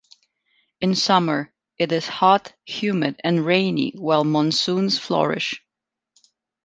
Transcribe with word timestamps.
In 0.79 0.95
summer, 0.95 1.53
it 1.77 1.91
is 1.91 2.07
hot, 2.07 2.55
humid 2.65 3.21
and 3.23 3.45
rainy, 3.45 3.91
while 3.95 4.23
monsoons 4.23 4.97
flourish. 4.97 5.61